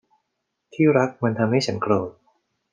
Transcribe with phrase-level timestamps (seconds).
[0.73, 2.09] ที่รัก มันทำให้ฉันโกรธ